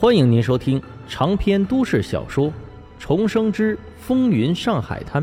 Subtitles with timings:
[0.00, 2.46] 欢迎您收听长篇都市小说
[2.98, 5.22] 《重生之风云上海滩》，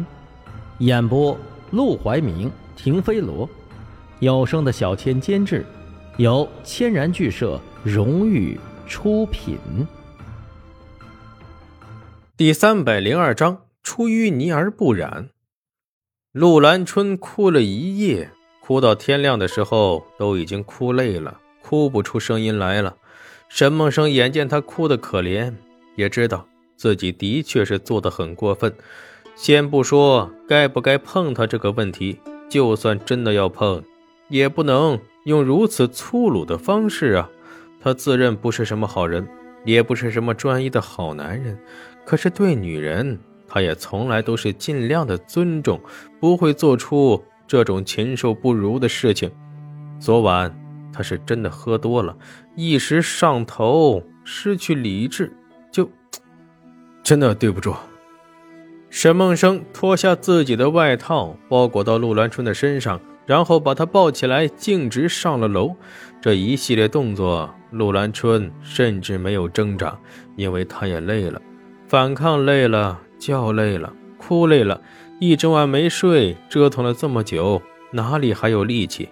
[0.77, 1.35] 演播：
[1.71, 3.49] 陆怀明、停飞罗，
[4.19, 5.65] 有声的小千监制，
[6.17, 8.55] 由千然剧社荣誉
[8.85, 9.57] 出品。
[12.37, 15.29] 第三百零二章：出淤泥而不染。
[16.33, 18.29] 陆兰春哭了一夜，
[18.61, 22.95] 哭到天亮的时候，都已经哭累了，哭不出声音来了。
[23.49, 25.53] 沈梦生眼见他哭得可怜，
[25.95, 28.73] 也知道自己的确是做得很过分。
[29.35, 32.19] 先不说该不该碰他这个问题，
[32.49, 33.83] 就算真的要碰，
[34.29, 37.29] 也不能用如此粗鲁的方式啊！
[37.79, 39.27] 他自认不是什么好人，
[39.63, 41.57] 也不是什么专一的好男人，
[42.05, 45.79] 可是对女人，他也从来都是尽量的尊重，
[46.19, 49.31] 不会做出这种禽兽不如的事情。
[49.99, 50.66] 昨晚。
[50.97, 52.17] 他是真的喝多了，
[52.55, 55.31] 一时上头，失去理智，
[55.71, 55.87] 就
[57.03, 57.75] 真的对不住。
[58.89, 65.75] 沈梦生脱下自己的外套，包裹到陆兰春的身上，然后把她抱起来，径直上了楼。
[66.19, 69.99] 这一系列动作，陆兰春甚至没有挣扎，
[70.35, 71.39] 因为她也累了，
[71.87, 74.81] 反抗累了，叫累了，哭累了，
[75.19, 79.09] 一整晚没睡，折腾了这么久，哪里还有力气？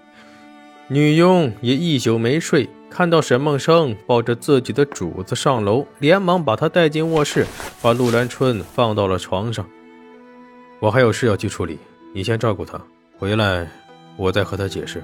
[0.87, 7.47] 女佣也一宿没睡，看到沈梦生抱着自己的主子上楼，连忙把他带进卧室，
[7.81, 9.65] 把陆兰春放到了床上。
[10.79, 11.79] 我还有事要去处理，
[12.13, 12.79] 你先照顾他，
[13.17, 13.67] 回来
[14.15, 15.03] 我再和他解释。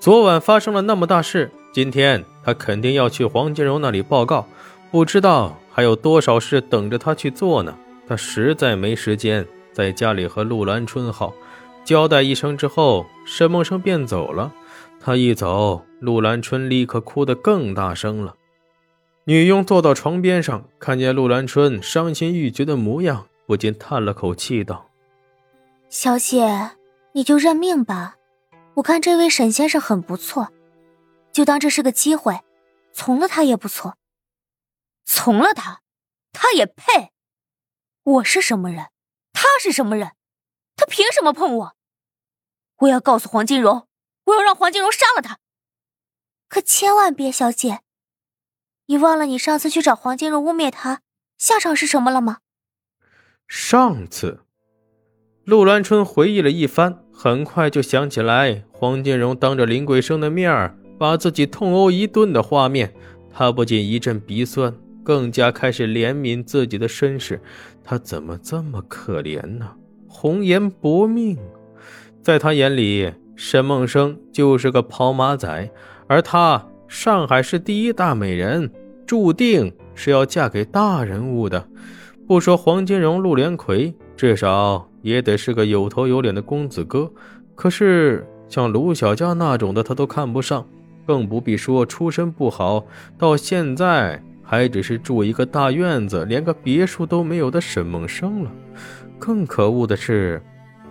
[0.00, 4.48] 昨晚发生了那么大事，今天他肯定要去黄金荣那里报告，
[4.90, 7.72] 不知道还有多少事等着他去做呢。
[8.08, 11.32] 他实在没时间在家里和陆兰春好。
[11.84, 14.50] 交代一声之后，沈梦生便走了。
[15.06, 18.36] 他一走，陆兰春立刻哭得更大声了。
[19.24, 24.88] 女佣坐到床边上，看见陆兰春伤心欲绝的模样，不禁叹了口气，道
[25.90, 26.78] ：“小姐，
[27.12, 28.16] 你就认命吧。
[28.76, 30.50] 我看这位沈先生很不错，
[31.30, 32.40] 就当这是个机会，
[32.94, 33.98] 从了他也不错。
[35.04, 35.82] 从了他，
[36.32, 37.10] 他也配？
[38.04, 38.86] 我是什么人？
[39.34, 40.12] 他是什么人？
[40.76, 41.76] 他凭什么碰我？
[42.78, 43.86] 我要告诉黄金荣。”
[44.24, 45.38] 我要让黄金荣杀了他，
[46.48, 47.80] 可千万别，小姐！
[48.86, 51.00] 你忘了你上次去找黄金荣污蔑他，
[51.36, 52.38] 下场是什么了吗？
[53.46, 54.40] 上次，
[55.44, 62.94] 陆兰春回忆了一番，很快就想起来黄金荣当着林桂生的面儿把自己痛殴一顿的画面，
[63.30, 64.74] 他不仅一阵鼻酸，
[65.04, 67.42] 更加开始怜悯自己的身世。
[67.82, 69.76] 他怎么这么可怜呢？
[70.08, 71.38] 红颜薄命，
[72.22, 73.12] 在他眼里。
[73.36, 75.70] 沈梦生就是个跑马仔，
[76.06, 78.70] 而她上海市第一大美人，
[79.06, 81.66] 注定是要嫁给大人物的。
[82.26, 87.10] 不说黄金荣、陆连魁，至少也得是个有头有脸的公子哥。
[87.54, 90.66] 可是像卢小佳那种的，他都看不上，
[91.06, 92.84] 更不必说出身不好，
[93.18, 98.50] 到现在还只是住一个大院子，连个别墅都没有的沈梦生了。
[99.18, 100.40] 更可恶的是。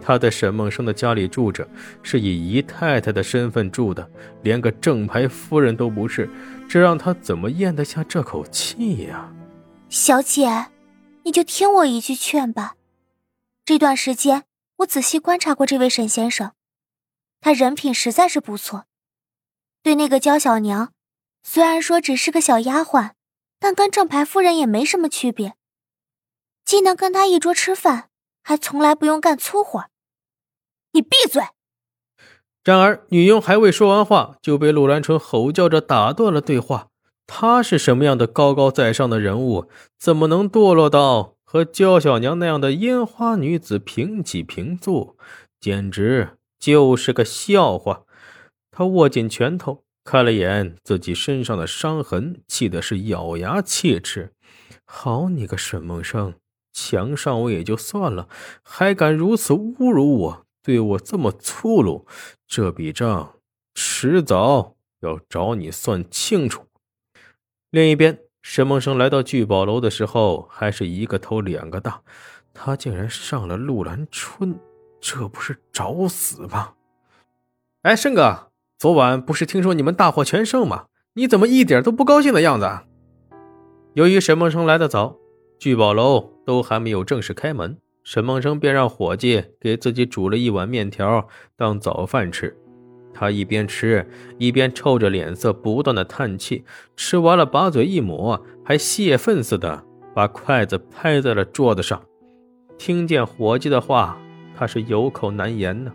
[0.03, 1.67] 他在沈梦生的家里住着，
[2.01, 4.07] 是以姨太太的身份住的，
[4.41, 6.29] 连个正牌夫人都不是，
[6.69, 9.31] 这让他怎么咽得下这口气呀？
[9.89, 10.67] 小姐，
[11.23, 12.75] 你就听我一句劝吧。
[13.63, 14.43] 这段时间
[14.77, 16.51] 我仔细观察过这位沈先生，
[17.39, 18.85] 他人品实在是不错。
[19.81, 20.91] 对那个娇小娘，
[21.43, 23.11] 虽然说只是个小丫鬟，
[23.59, 25.55] 但跟正牌夫人也没什么区别。
[26.65, 28.09] 既能跟他一桌吃饭，
[28.41, 29.89] 还从来不用干粗活。
[30.93, 31.43] 你闭嘴！
[32.63, 36.87] 然而，女佣还未说完话，就被陆兰春吼叫着打断了对话。
[37.27, 39.67] 她是什么样的高高在上的人物，
[39.99, 45.17] 怎么能堕落到和焦小娘那样的烟花女子平起平坐？
[45.59, 48.03] 简直就是个笑话！
[48.71, 54.33] 他握紧拳头，看了眼自己身上的伤痕，气的是咬牙切齿。
[54.85, 56.35] 好你个沈梦生，
[56.71, 58.27] 强上我也就算了，
[58.61, 60.45] 还敢如此侮辱我！
[60.63, 62.07] 对我这么粗鲁，
[62.47, 63.35] 这笔账
[63.75, 66.65] 迟早要找你算清楚。
[67.69, 72.01] 另一边，沈梦生来到聚宝楼的时候，还是一个头两个大，
[72.53, 74.57] 他竟然上了陆兰春，
[75.01, 76.75] 这不是找死吗？
[77.81, 80.85] 哎，申哥，昨晚不是听说你们大获全胜吗？
[81.15, 82.69] 你怎么一点都不高兴的样子？
[83.95, 85.17] 由于沈梦生来的早，
[85.59, 87.77] 聚宝楼都还没有正式开门。
[88.03, 92.55] 沈梦生便让伙计给自己煮了一碗面条当早饭吃。
[93.13, 94.07] 他一边吃
[94.39, 96.65] 一边臭着脸色，不断的叹气。
[96.97, 99.83] 吃完了，把嘴一抹，还泄愤似的
[100.15, 102.03] 把筷子拍在了桌子上。
[102.77, 104.19] 听见伙计的话，
[104.55, 105.93] 他是有口难言呢。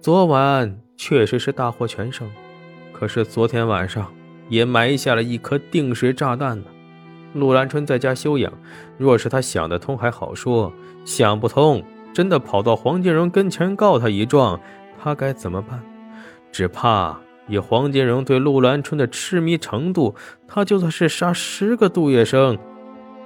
[0.00, 2.28] 昨晚确实是大获全胜，
[2.92, 4.12] 可是昨天晚上
[4.48, 6.66] 也埋下了一颗定时炸弹呢。
[7.34, 8.52] 陆兰春在家休养，
[8.96, 10.72] 若是他想得通还好说，
[11.04, 11.82] 想不通，
[12.14, 14.58] 真的跑到黄金荣跟前告他一状，
[15.02, 15.82] 他该怎么办？
[16.52, 20.14] 只怕以黄金荣对陆兰春的痴迷程度，
[20.46, 22.56] 他就算是杀十个杜月笙，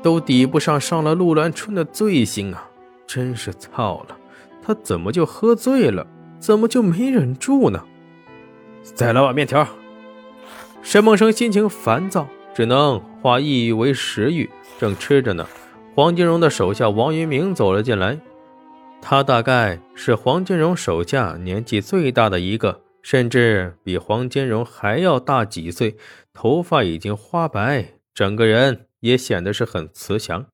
[0.02, 2.68] 都抵不上上了陆兰春的罪行啊！
[3.06, 4.16] 真是操了，
[4.62, 6.06] 他怎么就喝醉了？
[6.38, 7.82] 怎么就没忍住呢？
[8.82, 9.66] 再来碗面条。
[10.80, 12.26] 沈梦生心情烦躁。
[12.54, 14.48] 只能化一欲为食欲，
[14.78, 15.46] 正吃着呢。
[15.94, 18.20] 黄金荣的手下王云明走了进来，
[19.02, 25.96] 他大概是黄金荣手下年纪最大的一个，甚至比黄金荣还要大几岁，
[26.32, 30.46] 头发已经花白，整个人也显得是很慈祥。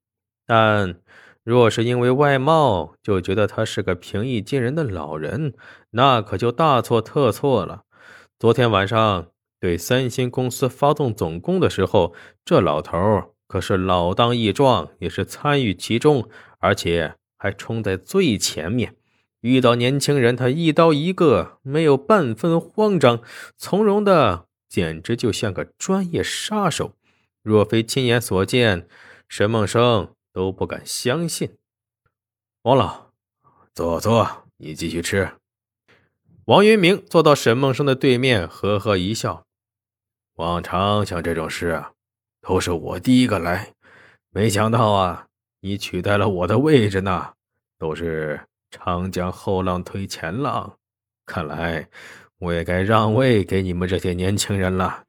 [0.46, 0.94] 但
[1.42, 5.52] 若是因为外貌就觉得他是个平易近人的老人，
[5.90, 7.82] 那可就大错特错了。
[8.38, 9.33] 昨天晚上。
[9.64, 12.14] 对三星公司发动总攻的时候，
[12.44, 16.28] 这老头可是老当益壮，也是参与其中，
[16.58, 18.94] 而且还冲在最前面。
[19.40, 23.22] 遇到年轻人，他一刀一个，没有半分慌张，
[23.56, 26.92] 从容的，简直就像个专业杀手。
[27.42, 28.86] 若非亲眼所见，
[29.30, 31.56] 沈梦生都不敢相信。
[32.64, 33.12] 王老，
[33.74, 35.30] 坐坐，你继续吃。
[36.44, 39.43] 王云明坐到沈梦生的对面，呵呵一笑。
[40.36, 41.92] 往常像这种事啊，
[42.40, 43.72] 都是我第一个来，
[44.30, 45.26] 没想到啊，
[45.60, 47.30] 你取代了我的位置呢。
[47.76, 48.40] 都是
[48.70, 50.76] 长江后浪推前浪，
[51.26, 51.88] 看来
[52.38, 55.04] 我也该让位给你们这些年轻人了。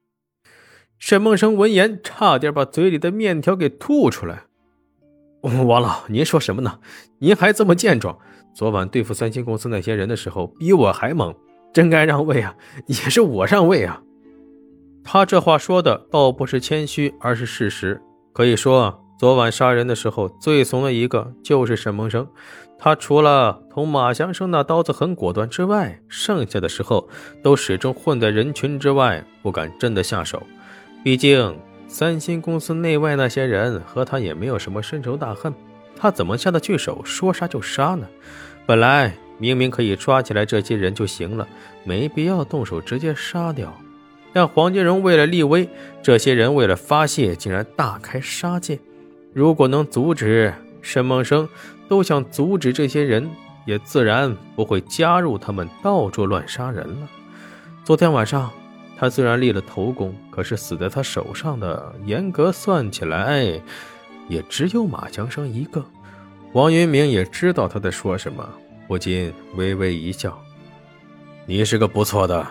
[0.99, 4.43] 沈梦生闻言，差点把嘴里的面条给吐出来。
[5.41, 6.79] 王老，您说什么呢？
[7.19, 8.17] 您还这么健壮，
[8.53, 11.33] 昨晚对付三星公司那些人的时候，比我还猛，
[11.71, 12.55] 真该让位啊！
[12.87, 14.01] 也是我让位啊。
[15.07, 18.01] 他这话说的倒不是谦虚，而是事实。
[18.33, 22.27] 可以说，昨晚杀人的时候最怂的一个就是沈梦生。
[22.77, 27.07] 他除了同马祥生那刀子很果断之外，剩下的时候
[27.41, 30.41] 都始终混在人群之外，不敢真的下手。
[31.03, 31.55] 毕竟
[31.87, 35.53] 三星公司内外那些人和他也没有什么深仇大恨，
[35.95, 38.07] 他怎么下得去手，说杀就杀呢？
[38.65, 41.47] 本来明明可以抓起来这些人就行了，
[41.83, 43.73] 没必要动手直接杀掉。
[44.35, 45.69] 但黄金荣为了立威，
[46.03, 48.77] 这些人为了发泄，竟然大开杀戒。
[49.31, 51.47] 如果能阻止沈梦生，
[51.87, 53.29] 都想阻止这些人，
[53.65, 57.09] 也自然不会加入他们到处乱杀人了。
[57.85, 58.51] 昨天晚上，
[58.97, 63.41] 他虽然立了头功，可是死在他手上的，严格算起来，
[64.27, 65.81] 也只有马强生一个。
[66.51, 68.45] 王云明也知道他在说什么，
[68.85, 70.37] 不禁微微一笑
[71.47, 72.45] ：“你是个不错的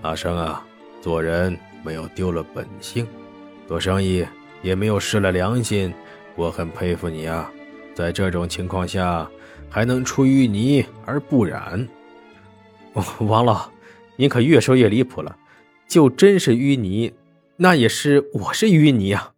[0.00, 0.64] 阿生啊。”
[1.00, 3.06] 做人没有丢了本性，
[3.68, 4.26] 做生意
[4.62, 5.94] 也没有失了良心，
[6.34, 7.50] 我很佩服你啊！
[7.94, 9.28] 在这种情况下
[9.70, 11.88] 还能出淤泥而不染。
[13.20, 13.70] 王老，
[14.16, 15.36] 您可越说越离谱了，
[15.86, 17.12] 就真是淤泥，
[17.56, 19.32] 那也是我是淤泥啊！